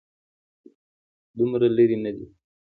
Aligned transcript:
دومره 1.37 1.67
لرې 1.77 1.97
نه 2.03 2.11
دی. 2.17 2.25